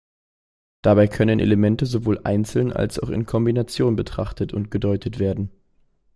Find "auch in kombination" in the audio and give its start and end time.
2.97-3.95